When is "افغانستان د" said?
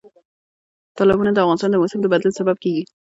1.43-1.75